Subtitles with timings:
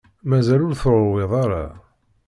[0.29, 1.65] Mazal ur teṛwiḍ ara?